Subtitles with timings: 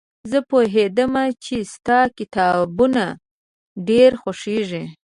[0.29, 1.13] زه پوهېدم
[1.43, 3.03] چې ستا کتابونه
[3.87, 4.83] ډېر خوښېږي.